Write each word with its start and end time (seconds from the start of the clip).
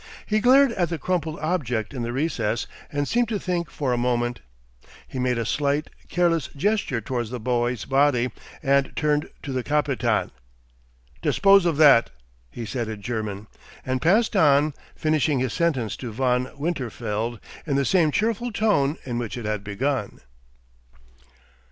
He 0.25 0.39
glared 0.39 0.71
at 0.71 0.89
the 0.89 0.97
crumpled 0.97 1.37
object 1.41 1.93
in 1.93 2.01
the 2.01 2.11
recess 2.11 2.65
and 2.91 3.07
seemed 3.07 3.29
to 3.29 3.39
think 3.39 3.69
for 3.69 3.93
a 3.93 3.99
moment. 3.99 4.39
He 5.07 5.19
made 5.19 5.37
a 5.37 5.45
slight, 5.45 5.91
careless 6.09 6.47
gesture 6.55 7.01
towards 7.01 7.29
the 7.29 7.39
boy's 7.39 7.85
body 7.85 8.31
and 8.63 8.95
turned 8.95 9.29
to 9.43 9.51
the 9.53 9.61
Kapitan. 9.61 10.31
"Dispose 11.21 11.67
of 11.67 11.77
that," 11.77 12.09
he 12.49 12.65
said 12.65 12.87
in 12.87 13.03
German, 13.03 13.45
and 13.85 14.01
passed 14.01 14.35
on, 14.35 14.73
finishing 14.95 15.37
his 15.37 15.53
sentence 15.53 15.95
to 15.97 16.11
Von 16.11 16.45
Winterfeld 16.57 17.39
in 17.67 17.75
the 17.75 17.85
same 17.85 18.09
cheerful 18.09 18.51
tone 18.51 18.97
in 19.05 19.19
which 19.19 19.37
it 19.37 19.45
had 19.45 19.63
begun. 19.63 20.19